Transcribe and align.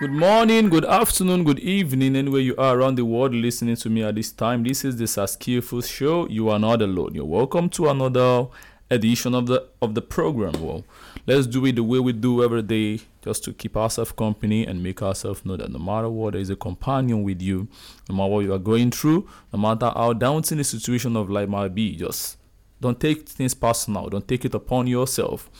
Good 0.00 0.12
morning, 0.12 0.70
good 0.70 0.86
afternoon, 0.86 1.44
good 1.44 1.58
evening, 1.58 2.16
anywhere 2.16 2.40
you 2.40 2.56
are 2.56 2.78
around 2.78 2.94
the 2.94 3.04
world 3.04 3.34
listening 3.34 3.76
to 3.76 3.90
me 3.90 4.02
at 4.02 4.14
this 4.14 4.32
time. 4.32 4.64
This 4.64 4.82
is 4.82 4.96
the 4.96 5.06
Sir 5.06 5.26
Skillful 5.26 5.82
Show. 5.82 6.26
You 6.26 6.48
are 6.48 6.58
not 6.58 6.80
alone. 6.80 7.14
You're 7.14 7.26
welcome 7.26 7.68
to 7.68 7.90
another 7.90 8.46
edition 8.90 9.34
of 9.34 9.46
the 9.46 9.68
of 9.82 9.94
the 9.94 10.00
program. 10.00 10.54
Well, 10.58 10.84
let's 11.26 11.46
do 11.46 11.66
it 11.66 11.76
the 11.76 11.82
way 11.82 11.98
we 11.98 12.14
do 12.14 12.42
every 12.42 12.62
day, 12.62 13.00
just 13.20 13.44
to 13.44 13.52
keep 13.52 13.76
ourselves 13.76 14.12
company 14.12 14.66
and 14.66 14.82
make 14.82 15.02
ourselves 15.02 15.44
know 15.44 15.58
that 15.58 15.70
no 15.70 15.78
matter 15.78 16.08
what, 16.08 16.32
there 16.32 16.40
is 16.40 16.48
a 16.48 16.56
companion 16.56 17.22
with 17.22 17.42
you, 17.42 17.68
no 18.08 18.14
matter 18.14 18.30
what 18.30 18.44
you 18.46 18.54
are 18.54 18.58
going 18.58 18.90
through, 18.90 19.28
no 19.52 19.58
matter 19.58 19.92
how 19.94 20.14
daunting 20.14 20.56
the 20.56 20.64
situation 20.64 21.14
of 21.14 21.28
life 21.28 21.50
might 21.50 21.74
be. 21.74 21.94
Just 21.94 22.38
don't 22.80 22.98
take 22.98 23.28
things 23.28 23.52
personal. 23.52 24.08
Don't 24.08 24.26
take 24.26 24.46
it 24.46 24.54
upon 24.54 24.86
yourself. 24.86 25.50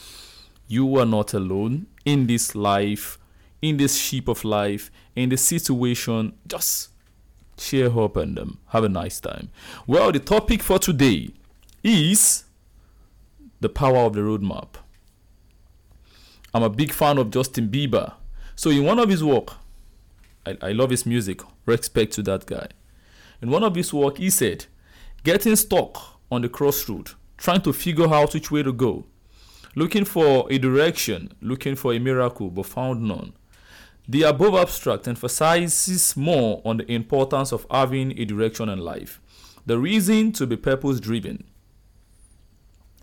You 0.67 0.97
are 0.97 1.05
not 1.05 1.35
alone 1.35 1.89
in 2.07 2.27
this 2.27 2.55
life 2.55 3.19
in 3.63 3.77
this 3.77 3.97
sheep 3.97 4.29
of 4.29 4.45
life, 4.45 4.91
in 5.15 5.29
the 5.29 5.37
situation, 5.37 6.33
just 6.47 6.91
cheer 7.57 7.99
up 7.99 8.17
and 8.17 8.39
um, 8.39 8.59
have 8.69 8.85
a 8.85 8.89
nice 8.89 9.21
time. 9.21 9.51
Well, 9.87 10.13
the 10.13 10.19
topic 10.19 10.63
for 10.63 10.79
today 10.79 11.31
is 11.83 12.45
the 13.61 13.69
power 13.69 13.99
of 13.99 14.15
the 14.15 14.21
roadmap. 14.21 14.77
I'm 16.53 16.63
a 16.63 16.71
big 16.71 16.93
fan 16.93 17.19
of 17.19 17.31
Justin 17.31 17.69
Bieber. 17.69 18.15
So, 18.57 18.71
in 18.71 18.85
one 18.85 18.99
of 18.99 19.09
his 19.09 19.23
work, 19.23 19.53
I, 20.45 20.57
I 20.63 20.73
love 20.73 20.91
his 20.91 21.07
music, 21.07 21.43
respect 21.67 22.13
to 22.15 22.23
that 22.23 22.47
guy. 22.47 22.69
In 23.41 23.51
one 23.51 23.63
of 23.63 23.75
his 23.75 23.93
work, 23.93 24.19
he 24.19 24.31
said, 24.31 24.67
getting 25.23 25.57
stuck 25.57 26.21
on 26.31 26.43
the 26.43 26.49
crossroad, 26.49 27.11
trying 27.37 27.63
to 27.63 27.73
figure 27.73 28.13
out 28.13 28.35
which 28.35 28.51
way 28.51 28.63
to 28.63 28.73
go, 28.73 29.05
looking 29.77 30.05
for 30.05 30.51
a 30.51 30.59
direction, 30.59 31.33
looking 31.41 31.77
for 31.77 31.95
a 31.95 31.99
miracle, 31.99 32.51
but 32.51 32.67
found 32.67 33.03
none. 33.03 33.33
The 34.11 34.23
above 34.23 34.57
abstract 34.57 35.07
emphasizes 35.07 36.17
more 36.17 36.63
on 36.65 36.79
the 36.79 36.93
importance 36.93 37.53
of 37.53 37.65
having 37.71 38.19
a 38.19 38.25
direction 38.25 38.69
in 38.69 38.81
life, 38.81 39.21
the 39.65 39.79
reason 39.79 40.33
to 40.33 40.49
be 40.49 40.57
purpose 40.57 40.99
driven. 40.99 41.45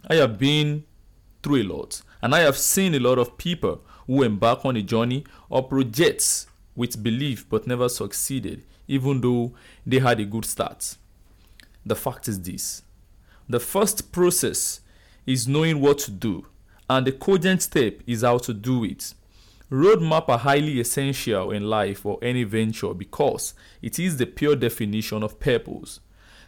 I 0.10 0.16
have 0.16 0.38
been 0.38 0.84
through 1.42 1.62
a 1.62 1.64
lot, 1.64 2.02
and 2.22 2.36
I 2.36 2.40
have 2.40 2.58
seen 2.58 2.94
a 2.94 3.00
lot 3.00 3.20
of 3.20 3.38
people 3.38 3.86
who 4.06 4.22
embark 4.22 4.66
on 4.66 4.76
a 4.76 4.82
journey 4.82 5.24
or 5.50 5.64
projects 5.64 6.48
with 6.76 7.02
belief 7.02 7.48
but 7.48 7.68
never 7.68 7.88
succeeded, 7.88 8.66
even 8.90 9.22
though 9.22 9.54
they 9.86 10.00
had 10.00 10.20
a 10.20 10.26
good 10.26 10.44
start. 10.44 10.98
The 11.86 11.96
fact 11.96 12.28
is 12.28 12.42
this 12.42 12.82
the 13.48 13.62
first 13.62 14.12
process 14.12 14.82
is 15.26 15.48
knowing 15.48 15.80
what 15.80 16.00
to 16.00 16.12
do, 16.12 16.48
and 16.90 17.08
the 17.08 17.14
cogent 17.14 17.62
step 17.62 18.02
is 18.06 18.24
how 18.24 18.40
to 18.40 18.54
do 18.54 18.84
it. 18.84 19.14
Roadmap 19.70 20.30
are 20.30 20.38
highly 20.38 20.80
essential 20.80 21.52
in 21.52 21.70
life 21.70 22.06
or 22.06 22.18
any 22.22 22.46
venture 22.46 22.94
because 22.94 23.54
it 23.82 24.00
is 24.00 24.16
the 24.16 24.26
pure 24.26 24.56
definition 24.56 25.24
of 25.24 25.42
purpose. 25.42 26.00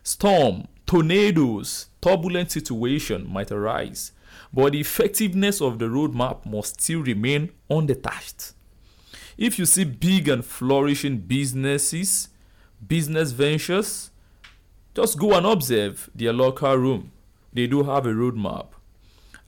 Storm, 0.03 0.67
tornadoes, 0.85 1.87
turbulent 1.99 2.49
situation 2.49 3.29
might 3.29 3.51
arise, 3.51 4.13
but 4.53 4.71
the 4.71 4.79
effectiveness 4.79 5.59
of 5.61 5.79
the 5.79 5.85
roadmap 5.85 6.45
must 6.45 6.79
still 6.81 7.01
remain 7.01 7.51
undetached. 7.69 8.53
If 9.37 9.59
you 9.59 9.65
see 9.65 9.83
big 9.83 10.29
and 10.29 10.43
flourishing 10.43 11.17
businesses, 11.17 12.29
business 12.87 13.31
ventures, 13.31 14.11
just 14.95 15.19
go 15.19 15.33
and 15.33 15.45
observe 15.45 16.09
their 16.15 16.31
local 16.31 16.75
room. 16.75 17.11
They 17.51 17.67
do 17.67 17.83
have 17.83 18.05
a 18.05 18.13
roadmap. 18.13 18.67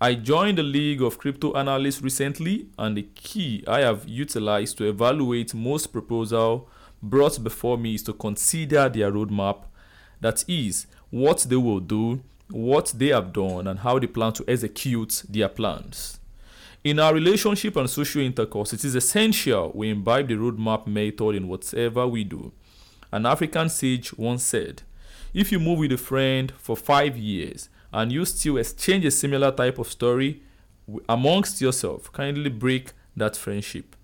I 0.04 0.16
joined 0.16 0.58
the 0.58 0.64
League 0.64 1.04
of 1.04 1.20
Crypto 1.20 1.54
Analysts 1.54 2.02
recently, 2.02 2.66
and 2.76 2.98
the 2.98 3.04
key 3.14 3.64
I 3.68 3.82
have 3.82 4.10
utilized 4.10 4.80
to 4.80 4.90
evaluate 4.90 5.54
most 5.54 5.94
proposal 5.94 6.68
brought 7.04 7.44
before 7.44 7.78
me 7.78 7.94
is 7.94 8.02
to 8.04 8.14
consider 8.14 8.90
their 8.90 9.12
roadmap. 9.12 9.66
That 10.20 10.44
is, 10.48 10.88
what 11.12 11.46
they 11.48 11.56
will 11.56 11.82
do, 11.82 12.24
what 12.50 12.94
they 12.98 13.10
have 13.10 13.32
done, 13.32 13.68
and 13.68 13.78
how 13.78 14.00
they 14.00 14.08
plan 14.08 14.34
to 14.34 14.46
execute 14.48 15.22
their 15.30 15.50
plans. 15.50 16.20
In 16.84 16.98
our 16.98 17.14
relationship 17.14 17.76
and 17.76 17.88
social 17.88 18.24
intercourse, 18.24 18.74
it 18.74 18.84
is 18.84 18.96
essential 18.96 19.72
we 19.76 19.92
imbibe 19.92 20.30
the 20.30 20.34
roadmap 20.34 20.88
method 20.88 21.36
in 21.36 21.48
whatever 21.48 22.08
we 22.08 22.24
do. 22.24 22.52
An 23.12 23.28
African 23.28 23.70
sage 23.70 24.18
once 24.18 24.44
said, 24.44 24.82
If 25.32 25.52
you 25.52 25.60
move 25.60 25.78
with 25.78 25.92
a 25.92 25.98
friend 25.98 26.52
for 26.58 26.76
five 26.76 27.16
years 27.16 27.70
and 27.94 28.12
you 28.12 28.26
still 28.26 28.58
exchange 28.58 29.06
a 29.06 29.12
similar 29.12 29.52
type 29.52 29.78
of 29.78 29.88
story 29.88 30.42
amongst 31.08 31.62
yourself, 31.62 32.12
kindly 32.12 32.50
break 32.50 32.92
that 33.16 33.36
friendship. 33.36 33.96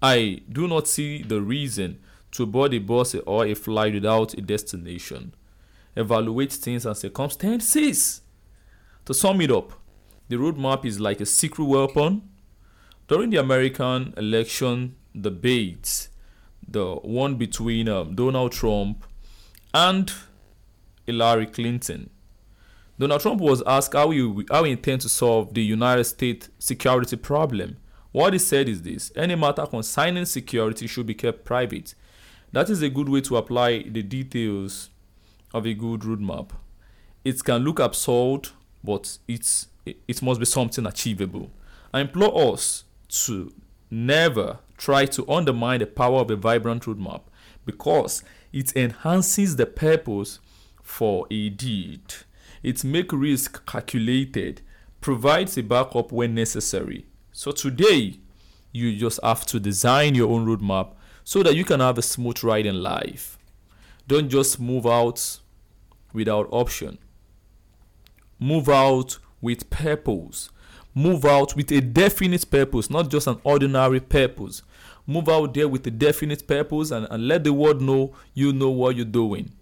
I 0.00 0.42
do 0.50 0.68
not 0.68 0.86
see 0.86 1.22
the 1.22 1.40
reason 1.40 1.98
to 2.32 2.46
board 2.46 2.74
a 2.74 2.78
bus 2.78 3.14
or 3.26 3.46
a 3.46 3.54
flight 3.54 3.94
without 3.94 4.34
a 4.34 4.40
destination. 4.40 5.34
Evaluate 5.96 6.52
things 6.52 6.86
and 6.86 6.96
circumstances. 6.96 8.20
To 9.06 9.14
sum 9.14 9.40
it 9.40 9.50
up, 9.50 9.72
the 10.28 10.36
roadmap 10.36 10.84
is 10.84 11.00
like 11.00 11.20
a 11.20 11.26
secret 11.26 11.64
weapon. 11.64 12.28
During 13.08 13.30
the 13.30 13.38
American 13.38 14.14
election 14.16 14.94
debates, 15.18 16.10
the 16.66 16.96
one 16.96 17.36
between 17.36 17.88
um, 17.88 18.14
Donald 18.14 18.52
Trump 18.52 19.04
and 19.72 20.12
Hillary 21.06 21.46
Clinton, 21.46 22.10
Donald 22.98 23.20
Trump 23.20 23.40
was 23.40 23.62
asked 23.64 23.92
how 23.92 24.10
he, 24.10 24.44
how 24.50 24.64
he 24.64 24.72
intends 24.72 25.04
to 25.04 25.08
solve 25.08 25.54
the 25.54 25.62
United 25.62 26.04
States 26.04 26.48
security 26.58 27.16
problem. 27.16 27.76
What 28.10 28.32
he 28.32 28.38
said 28.40 28.68
is 28.68 28.82
this 28.82 29.12
any 29.14 29.36
matter 29.36 29.66
concerning 29.66 30.24
security 30.24 30.86
should 30.88 31.06
be 31.06 31.14
kept 31.14 31.44
private. 31.44 31.94
That 32.52 32.68
is 32.70 32.82
a 32.82 32.88
good 32.88 33.08
way 33.08 33.20
to 33.22 33.36
apply 33.36 33.82
the 33.82 34.02
details 34.02 34.90
of 35.54 35.66
a 35.66 35.74
good 35.74 36.00
roadmap. 36.00 36.50
It 37.24 37.44
can 37.44 37.62
look 37.62 37.78
absurd, 37.78 38.48
but 38.82 39.18
it's, 39.28 39.68
it 39.84 40.22
must 40.22 40.40
be 40.40 40.46
something 40.46 40.86
achievable. 40.86 41.50
I 41.92 42.00
implore 42.00 42.54
us 42.54 42.84
to 43.26 43.52
never 43.90 44.58
try 44.76 45.06
to 45.06 45.28
undermine 45.30 45.80
the 45.80 45.86
power 45.86 46.20
of 46.20 46.30
a 46.30 46.36
vibrant 46.36 46.84
roadmap 46.84 47.22
because 47.64 48.24
it 48.52 48.74
enhances 48.76 49.56
the 49.56 49.66
purpose 49.66 50.40
for 50.82 51.26
a 51.30 51.50
deed. 51.50 52.02
It 52.62 52.84
makes 52.84 53.12
risk 53.12 53.64
calculated, 53.66 54.62
provides 55.00 55.56
a 55.56 55.62
backup 55.62 56.12
when 56.12 56.34
necessary. 56.34 57.06
So 57.32 57.52
today, 57.52 58.18
you 58.72 58.96
just 58.96 59.20
have 59.22 59.46
to 59.46 59.60
design 59.60 60.14
your 60.14 60.30
own 60.30 60.46
roadmap 60.46 60.94
so 61.24 61.42
that 61.42 61.54
you 61.54 61.64
can 61.64 61.80
have 61.80 61.98
a 61.98 62.02
smooth 62.02 62.42
ride 62.42 62.66
in 62.66 62.82
life. 62.82 63.38
Don't 64.06 64.28
just 64.28 64.58
move 64.58 64.86
out 64.86 65.40
without 66.12 66.48
option. 66.50 66.98
Move 68.38 68.68
out 68.68 69.18
with 69.40 69.68
purpose. 69.70 70.50
Move 70.94 71.24
out 71.24 71.54
with 71.54 71.70
a 71.70 71.80
definite 71.80 72.50
purpose, 72.50 72.90
not 72.90 73.10
just 73.10 73.26
an 73.26 73.38
ordinary 73.44 74.00
purpose. 74.00 74.62
Move 75.06 75.28
out 75.28 75.54
there 75.54 75.68
with 75.68 75.86
a 75.86 75.90
definite 75.90 76.46
purpose 76.46 76.90
and, 76.90 77.06
and 77.10 77.28
let 77.28 77.44
the 77.44 77.52
world 77.52 77.80
know 77.80 78.14
you 78.34 78.52
know 78.52 78.70
what 78.70 78.96
you're 78.96 79.04
doing. 79.04 79.52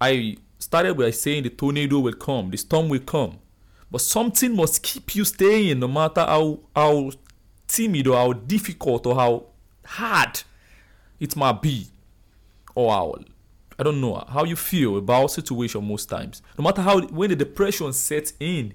I 0.00 0.36
started 0.58 0.96
by 0.96 1.10
saying 1.10 1.44
the 1.44 1.50
tornado 1.50 1.98
will 2.00 2.12
come, 2.12 2.50
the 2.50 2.56
storm 2.56 2.88
will 2.88 3.00
come. 3.00 3.38
But 3.90 4.00
something 4.02 4.54
must 4.54 4.82
keep 4.82 5.14
you 5.14 5.24
staying 5.24 5.78
no 5.78 5.88
matter 5.88 6.20
how 6.20 6.60
how 6.74 7.10
timid 7.66 8.06
or 8.06 8.16
how 8.16 8.32
difficult 8.32 9.06
or 9.06 9.14
how 9.14 9.46
hard 9.84 10.42
it 11.18 11.36
might 11.36 11.62
be. 11.62 11.86
Or 12.74 12.92
how 12.92 13.14
I 13.78 13.84
don't 13.84 14.00
know 14.00 14.24
how 14.28 14.44
you 14.44 14.56
feel 14.56 14.98
about 14.98 15.30
situation 15.30 15.86
most 15.86 16.06
times. 16.06 16.42
No 16.58 16.64
matter 16.64 16.82
how 16.82 17.00
when 17.00 17.30
the 17.30 17.36
depression 17.36 17.92
sets 17.92 18.34
in, 18.40 18.74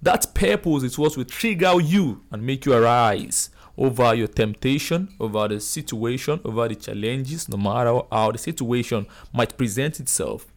that 0.00 0.34
purpose 0.34 0.82
is 0.82 0.98
what 0.98 1.16
will 1.16 1.24
trigger 1.24 1.80
you 1.80 2.22
and 2.32 2.44
make 2.44 2.66
you 2.66 2.72
arise 2.72 3.50
over 3.76 4.14
your 4.14 4.26
temptation, 4.26 5.14
over 5.20 5.48
the 5.48 5.60
situation, 5.60 6.40
over 6.44 6.68
the 6.68 6.74
challenges, 6.74 7.48
no 7.48 7.56
matter 7.56 8.00
how 8.10 8.32
the 8.32 8.38
situation 8.38 9.06
might 9.32 9.56
present 9.56 10.00
itself. 10.00 10.51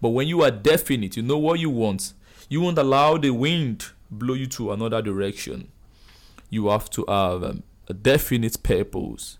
But 0.00 0.10
when 0.10 0.28
you 0.28 0.42
are 0.42 0.50
definite, 0.50 1.16
you 1.16 1.22
know 1.22 1.38
what 1.38 1.60
you 1.60 1.70
want, 1.70 2.12
you 2.48 2.60
won't 2.60 2.78
allow 2.78 3.16
the 3.16 3.30
wind 3.30 3.86
blow 4.10 4.34
you 4.34 4.46
to 4.46 4.72
another 4.72 5.02
direction. 5.02 5.68
You 6.50 6.68
have 6.68 6.88
to 6.90 7.04
have 7.08 7.42
um, 7.42 7.62
a 7.88 7.94
definite 7.94 8.62
purpose, 8.62 9.38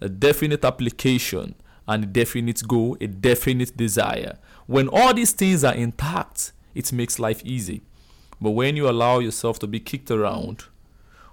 a 0.00 0.08
definite 0.08 0.64
application, 0.64 1.54
and 1.88 2.04
a 2.04 2.06
definite 2.06 2.66
goal, 2.66 2.96
a 3.00 3.06
definite 3.06 3.76
desire. 3.76 4.38
When 4.66 4.88
all 4.88 5.14
these 5.14 5.32
things 5.32 5.64
are 5.64 5.74
intact, 5.74 6.52
it 6.74 6.92
makes 6.92 7.18
life 7.18 7.42
easy. 7.44 7.82
But 8.40 8.50
when 8.50 8.76
you 8.76 8.88
allow 8.88 9.18
yourself 9.20 9.58
to 9.60 9.66
be 9.66 9.80
kicked 9.80 10.10
around, 10.10 10.64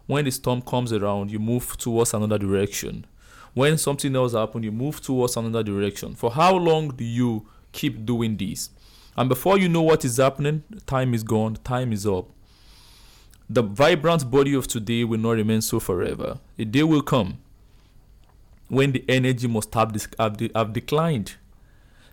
when 0.05 0.25
the 0.25 0.31
storm 0.31 0.61
comes 0.61 0.93
around, 0.93 1.31
you 1.31 1.39
move 1.39 1.77
towards 1.77 2.13
another 2.13 2.37
direction. 2.37 3.05
When 3.53 3.77
something 3.77 4.15
else 4.15 4.33
happens, 4.33 4.65
you 4.65 4.71
move 4.71 5.01
towards 5.01 5.37
another 5.37 5.63
direction. 5.63 6.15
For 6.15 6.31
how 6.31 6.55
long 6.55 6.89
do 6.89 7.03
you 7.03 7.47
keep 7.73 8.05
doing 8.05 8.37
this. 8.37 8.69
And 9.17 9.27
before 9.27 9.57
you 9.59 9.67
know 9.67 9.81
what 9.81 10.05
is 10.05 10.17
happening, 10.17 10.63
time 10.85 11.13
is 11.13 11.23
gone, 11.23 11.57
time 11.63 11.91
is 11.91 12.07
up. 12.07 12.27
the 13.49 13.61
vibrant 13.61 14.31
body 14.31 14.53
of 14.55 14.67
today 14.67 15.03
will 15.03 15.19
not 15.19 15.31
remain 15.31 15.61
so 15.61 15.79
forever. 15.79 16.39
A 16.57 16.65
day 16.65 16.83
will 16.83 17.01
come 17.01 17.37
when 18.67 18.91
the 18.93 19.03
energy 19.07 19.47
must 19.47 19.73
have, 19.73 19.95
have, 20.17 20.39
have 20.55 20.73
declined. 20.73 21.35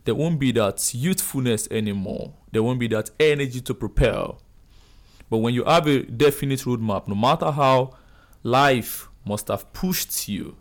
There 0.04 0.14
won't 0.14 0.38
be 0.38 0.52
that 0.52 0.92
youthfulness 0.94 1.68
anymore. 1.70 2.34
There 2.52 2.62
won't 2.62 2.80
be 2.80 2.88
that 2.88 3.10
energy 3.18 3.60
to 3.62 3.74
propel. 3.74 4.42
But 5.30 5.38
when 5.38 5.54
you 5.54 5.64
have 5.64 5.86
a 5.86 6.02
definite 6.02 6.60
roadmap, 6.60 7.06
no 7.06 7.14
matter 7.14 7.50
how 7.50 7.96
life 8.42 9.08
must 9.24 9.48
have 9.48 9.72
pushed 9.72 10.28
you, 10.28 10.56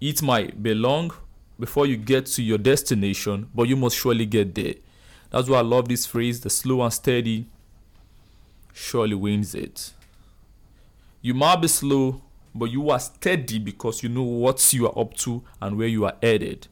it 0.00 0.20
might 0.22 0.62
be 0.62 0.74
long 0.74 1.12
before 1.58 1.86
you 1.86 1.96
get 1.96 2.26
to 2.26 2.42
your 2.42 2.58
destination, 2.58 3.48
but 3.54 3.68
you 3.68 3.76
must 3.76 3.96
surely 3.96 4.26
get 4.26 4.54
there. 4.54 4.74
That's 5.30 5.48
why 5.48 5.58
I 5.58 5.62
love 5.62 5.88
this 5.88 6.06
phrase 6.06 6.40
the 6.40 6.50
slow 6.50 6.82
and 6.82 6.92
steady 6.92 7.46
surely 8.72 9.14
wins 9.14 9.54
it. 9.54 9.92
You 11.22 11.34
might 11.34 11.56
be 11.56 11.68
slow, 11.68 12.22
but 12.54 12.66
you 12.66 12.90
are 12.90 13.00
steady 13.00 13.58
because 13.58 14.02
you 14.02 14.08
know 14.08 14.22
what 14.22 14.72
you 14.72 14.86
are 14.86 14.98
up 14.98 15.14
to 15.14 15.42
and 15.60 15.78
where 15.78 15.88
you 15.88 16.04
are 16.04 16.16
headed. 16.22 16.68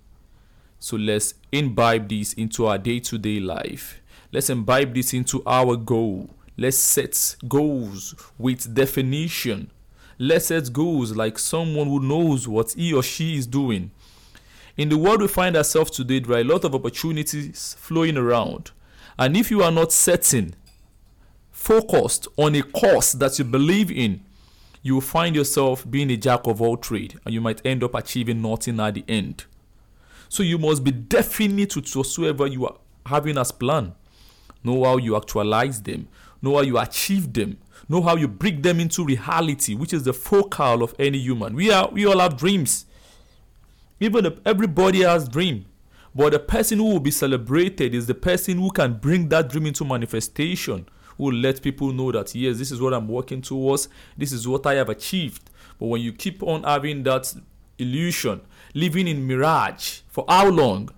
So 0.78 0.96
let's 0.96 1.34
imbibe 1.52 2.08
this 2.08 2.32
into 2.34 2.66
our 2.66 2.76
day 2.76 3.00
to 3.00 3.18
day 3.18 3.40
life. 3.40 4.00
Let's 4.32 4.50
imbibe 4.50 4.94
this 4.94 5.14
into 5.14 5.42
our 5.46 5.76
goal. 5.76 6.30
Let's 6.56 6.76
set 6.76 7.36
goals 7.48 8.14
with 8.36 8.74
definition. 8.74 9.70
Let's 10.18 10.46
set 10.46 10.72
goals 10.72 11.16
like 11.16 11.38
someone 11.38 11.86
who 11.86 12.00
knows 12.00 12.46
what 12.46 12.72
he 12.72 12.92
or 12.92 13.02
she 13.02 13.36
is 13.36 13.46
doing. 13.46 13.90
In 14.82 14.88
the 14.88 14.98
world 14.98 15.22
we 15.22 15.28
find 15.28 15.56
ourselves 15.56 15.92
today, 15.92 16.18
there 16.18 16.38
are 16.38 16.40
a 16.40 16.44
lot 16.44 16.64
of 16.64 16.74
opportunities 16.74 17.76
flowing 17.78 18.16
around. 18.16 18.72
And 19.16 19.36
if 19.36 19.48
you 19.48 19.62
are 19.62 19.70
not 19.70 19.92
setting, 19.92 20.56
focused 21.52 22.26
on 22.36 22.56
a 22.56 22.62
course 22.62 23.12
that 23.12 23.38
you 23.38 23.44
believe 23.44 23.92
in, 23.92 24.24
you 24.82 24.94
will 24.94 25.00
find 25.00 25.36
yourself 25.36 25.88
being 25.88 26.10
a 26.10 26.16
jack 26.16 26.48
of 26.48 26.60
all 26.60 26.76
trade 26.76 27.20
and 27.24 27.32
you 27.32 27.40
might 27.40 27.64
end 27.64 27.84
up 27.84 27.94
achieving 27.94 28.42
nothing 28.42 28.80
at 28.80 28.94
the 28.94 29.04
end. 29.06 29.44
So 30.28 30.42
you 30.42 30.58
must 30.58 30.82
be 30.82 30.90
definite 30.90 31.76
with 31.76 31.94
whatsoever 31.94 32.48
you 32.48 32.66
are 32.66 32.74
having 33.06 33.38
as 33.38 33.52
plan. 33.52 33.94
Know 34.64 34.82
how 34.82 34.96
you 34.96 35.14
actualize 35.14 35.80
them, 35.80 36.08
know 36.42 36.56
how 36.56 36.62
you 36.62 36.76
achieve 36.76 37.32
them, 37.32 37.58
know 37.88 38.02
how 38.02 38.16
you 38.16 38.26
bring 38.26 38.62
them 38.62 38.80
into 38.80 39.04
reality, 39.04 39.76
which 39.76 39.92
is 39.92 40.02
the 40.02 40.12
focal 40.12 40.82
of 40.82 40.92
any 40.98 41.18
human. 41.18 41.54
We 41.54 41.70
are 41.70 41.88
we 41.88 42.04
all 42.04 42.18
have 42.18 42.36
dreams. 42.36 42.86
Even 44.02 44.24
the, 44.24 44.36
everybody 44.44 45.02
has 45.02 45.28
dream. 45.28 45.64
But 46.12 46.32
the 46.32 46.40
person 46.40 46.78
who 46.78 46.86
will 46.86 47.00
be 47.00 47.12
celebrated 47.12 47.94
is 47.94 48.06
the 48.06 48.14
person 48.14 48.58
who 48.58 48.70
can 48.72 48.94
bring 48.94 49.28
that 49.28 49.48
dream 49.48 49.66
into 49.66 49.84
manifestation, 49.84 50.88
who 51.16 51.24
will 51.24 51.34
let 51.34 51.62
people 51.62 51.92
know 51.92 52.10
that 52.10 52.34
yes, 52.34 52.58
this 52.58 52.72
is 52.72 52.80
what 52.80 52.92
I'm 52.92 53.06
working 53.06 53.40
towards, 53.40 53.88
this 54.18 54.32
is 54.32 54.48
what 54.48 54.66
I 54.66 54.74
have 54.74 54.88
achieved. 54.88 55.50
But 55.78 55.86
when 55.86 56.00
you 56.00 56.12
keep 56.12 56.42
on 56.42 56.64
having 56.64 57.04
that 57.04 57.32
illusion, 57.78 58.40
living 58.74 59.06
in 59.06 59.24
mirage 59.24 60.00
for 60.08 60.24
how 60.28 60.48
long? 60.48 60.90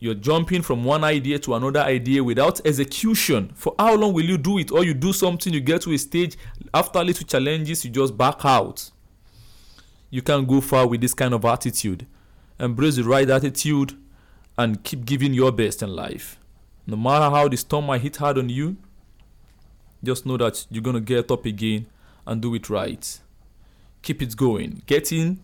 You're 0.00 0.14
jumping 0.14 0.60
from 0.60 0.84
one 0.84 1.04
idea 1.04 1.38
to 1.38 1.54
another 1.54 1.80
idea 1.80 2.22
without 2.22 2.60
execution. 2.66 3.50
For 3.54 3.74
how 3.78 3.94
long 3.94 4.12
will 4.12 4.24
you 4.24 4.36
do 4.36 4.58
it? 4.58 4.70
Or 4.70 4.84
you 4.84 4.92
do 4.92 5.14
something, 5.14 5.54
you 5.54 5.60
get 5.60 5.80
to 5.82 5.92
a 5.92 5.96
stage, 5.96 6.36
after 6.74 7.02
little 7.02 7.26
challenges, 7.26 7.82
you 7.82 7.90
just 7.90 8.14
back 8.14 8.44
out. 8.44 8.90
You 10.14 10.22
can't 10.22 10.46
go 10.46 10.60
far 10.60 10.86
with 10.86 11.00
this 11.00 11.12
kind 11.12 11.34
of 11.34 11.44
attitude. 11.44 12.06
Embrace 12.60 12.94
the 12.94 13.02
right 13.02 13.28
attitude 13.28 13.98
and 14.56 14.80
keep 14.84 15.04
giving 15.04 15.34
your 15.34 15.50
best 15.50 15.82
in 15.82 15.88
life. 15.88 16.38
No 16.86 16.94
matter 16.94 17.34
how 17.34 17.48
the 17.48 17.56
storm 17.56 17.86
might 17.86 18.02
hit 18.02 18.18
hard 18.18 18.38
on 18.38 18.48
you, 18.48 18.76
just 20.04 20.24
know 20.24 20.36
that 20.36 20.68
you're 20.70 20.84
going 20.84 20.94
to 20.94 21.00
get 21.00 21.32
up 21.32 21.44
again 21.44 21.86
and 22.28 22.40
do 22.40 22.54
it 22.54 22.70
right. 22.70 23.18
Keep 24.02 24.22
it 24.22 24.36
going. 24.36 24.82
Get 24.86 25.10
in, 25.10 25.40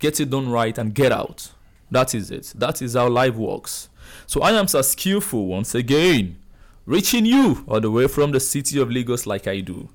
get 0.00 0.18
it 0.18 0.30
done 0.30 0.48
right, 0.50 0.76
and 0.76 0.92
get 0.92 1.12
out. 1.12 1.52
That 1.92 2.12
is 2.12 2.32
it. 2.32 2.54
That 2.56 2.82
is 2.82 2.94
how 2.94 3.08
life 3.08 3.36
works. 3.36 3.88
So 4.26 4.42
I 4.42 4.50
am 4.50 4.66
Sir 4.66 4.82
Skillful 4.82 5.46
once 5.46 5.76
again, 5.76 6.38
reaching 6.86 7.24
you 7.24 7.64
all 7.68 7.80
the 7.80 7.92
way 7.92 8.08
from 8.08 8.32
the 8.32 8.40
city 8.40 8.80
of 8.80 8.90
Lagos 8.90 9.26
like 9.26 9.46
I 9.46 9.60
do. 9.60 9.90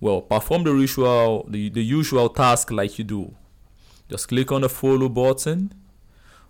Well, 0.00 0.20
perform 0.20 0.64
the 0.64 0.74
ritual, 0.74 1.46
the, 1.48 1.68
the 1.70 1.82
usual 1.82 2.28
task 2.28 2.70
like 2.70 2.98
you 2.98 3.04
do. 3.04 3.34
Just 4.10 4.28
click 4.28 4.52
on 4.52 4.60
the 4.60 4.68
follow 4.68 5.08
button, 5.08 5.72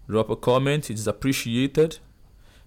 drop 0.08 0.30
a 0.30 0.36
comment, 0.36 0.90
it 0.90 0.94
is 0.94 1.06
appreciated. 1.06 1.98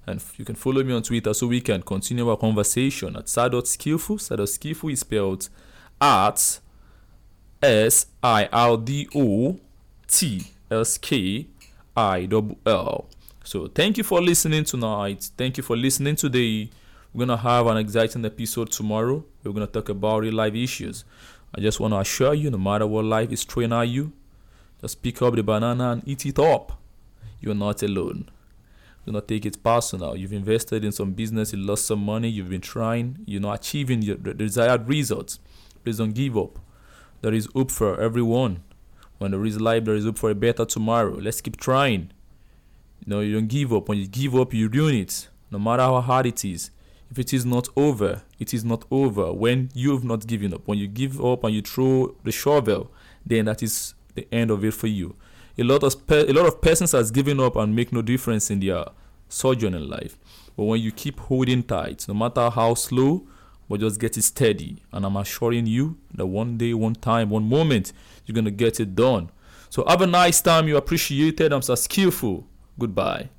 And 0.05 0.23
you 0.37 0.45
can 0.45 0.55
follow 0.55 0.83
me 0.83 0.93
on 0.93 1.03
Twitter 1.03 1.33
so 1.33 1.47
we 1.47 1.59
can 1.59 1.81
continue 1.81 2.29
our 2.29 2.37
conversation 2.37 3.17
at 3.17 3.27
sir.skillful. 3.27 4.17
Sir.skillful 4.17 4.89
is 4.89 5.01
spelled 5.01 5.49
at 5.99 6.59
S 7.61 8.05
I 8.23 8.47
R 8.53 8.77
D 8.77 9.09
O 9.13 9.59
T 10.07 10.43
S 10.71 10.97
K 10.97 11.47
I. 11.95 12.29
So 13.43 13.67
thank 13.67 13.97
you 13.97 14.05
for 14.05 14.21
listening 14.21 14.63
tonight. 14.63 15.29
Thank 15.37 15.57
you 15.57 15.63
for 15.63 15.75
listening 15.75 16.15
today. 16.15 16.69
We're 17.13 17.25
gonna 17.25 17.37
have 17.37 17.67
an 17.67 17.77
exciting 17.77 18.25
episode 18.25 18.71
tomorrow. 18.71 19.23
We're 19.43 19.53
gonna 19.53 19.67
talk 19.67 19.89
about 19.89 20.21
real 20.21 20.33
life 20.33 20.53
issues. 20.53 21.05
I 21.55 21.61
just 21.61 21.79
want 21.79 21.93
to 21.93 21.99
assure 21.99 22.33
you, 22.33 22.51
no 22.51 22.57
matter 22.57 22.85
what 22.85 23.05
life 23.05 23.31
is 23.31 23.43
throwing 23.43 23.71
at 23.71 23.83
you, 23.83 24.11
just 24.81 25.01
pick 25.01 25.21
up 25.21 25.33
the 25.35 25.43
banana 25.43 25.91
and 25.91 26.07
eat 26.07 26.25
it 26.25 26.37
up. 26.37 26.79
You're 27.39 27.55
not 27.55 27.81
alone. 27.81 28.29
Do 29.05 29.13
not 29.13 29.27
take 29.27 29.45
it 29.45 29.63
personal. 29.63 30.17
You've 30.17 30.33
invested 30.33 30.83
in 30.83 30.91
some 30.91 31.13
business, 31.13 31.53
you 31.53 31.59
lost 31.59 31.85
some 31.85 32.03
money, 32.03 32.27
you've 32.27 32.49
been 32.49 32.61
trying, 32.61 33.19
you're 33.25 33.41
not 33.41 33.61
achieving 33.61 34.01
your 34.01 34.17
desired 34.17 34.87
results. 34.89 35.39
Please 35.83 35.97
don't 35.97 36.13
give 36.13 36.37
up. 36.37 36.59
There 37.21 37.33
is 37.33 37.47
hope 37.55 37.71
for 37.71 37.99
everyone. 38.01 38.63
When 39.17 39.31
there 39.31 39.45
is 39.45 39.59
life, 39.61 39.85
there 39.85 39.95
is 39.95 40.03
hope 40.03 40.17
for 40.17 40.29
a 40.29 40.35
better 40.35 40.65
tomorrow. 40.65 41.15
Let's 41.15 41.39
keep 41.39 41.57
trying. 41.57 42.11
You 42.99 43.07
know, 43.07 43.21
you 43.21 43.33
don't 43.33 43.47
give 43.47 43.73
up. 43.73 43.87
When 43.87 43.97
you 43.97 44.07
give 44.07 44.35
up, 44.35 44.53
you 44.53 44.67
ruin 44.67 44.95
it. 44.95 45.29
No 45.49 45.57
matter 45.57 45.83
how 45.83 46.01
hard 46.01 46.25
it 46.25 46.43
is. 46.43 46.69
If 47.09 47.19
it 47.19 47.33
is 47.33 47.45
not 47.45 47.69
over, 47.75 48.23
it 48.39 48.53
is 48.53 48.65
not 48.65 48.85
over. 48.91 49.31
When 49.31 49.69
you 49.73 49.93
have 49.93 50.03
not 50.03 50.27
given 50.27 50.53
up, 50.53 50.67
when 50.67 50.77
you 50.77 50.87
give 50.87 51.23
up 51.23 51.43
and 51.43 51.53
you 51.53 51.61
throw 51.61 52.15
the 52.23 52.31
shovel, 52.31 52.91
then 53.25 53.45
that 53.45 53.63
is 53.63 53.93
the 54.15 54.27
end 54.33 54.51
of 54.51 54.63
it 54.65 54.73
for 54.73 54.87
you. 54.87 55.15
A 55.57 55.63
lot 55.63 55.83
of 55.83 55.95
a 56.09 56.33
lot 56.33 56.45
of 56.45 56.61
persons 56.61 56.91
has 56.91 57.09
given 57.09 57.39
up 57.39 57.55
and 57.55 57.75
make 57.75 57.91
no 57.91 58.01
difference 58.01 58.51
in 58.51 58.59
their 58.59 58.85
sojourn 59.29 59.73
in 59.73 59.89
life. 59.89 60.17
But 60.55 60.65
when 60.65 60.81
you 60.81 60.91
keep 60.91 61.19
holding 61.19 61.63
tight, 61.63 62.07
no 62.07 62.13
matter 62.13 62.49
how 62.49 62.73
slow, 62.73 63.27
but 63.69 63.79
just 63.79 63.99
get 63.99 64.17
it 64.17 64.23
steady. 64.23 64.83
And 64.91 65.05
I'm 65.05 65.17
assuring 65.17 65.65
you 65.65 65.97
that 66.13 66.25
one 66.25 66.57
day, 66.57 66.73
one 66.73 66.95
time, 66.95 67.29
one 67.29 67.47
moment, 67.47 67.93
you're 68.25 68.35
gonna 68.35 68.51
get 68.51 68.79
it 68.79 68.95
done. 68.95 69.29
So 69.69 69.83
have 69.87 70.01
a 70.01 70.07
nice 70.07 70.41
time. 70.41 70.67
You 70.67 70.77
appreciate 70.77 71.41
it. 71.41 71.51
I'm 71.51 71.61
Sir 71.61 71.75
Skillful. 71.75 72.47
Goodbye. 72.79 73.29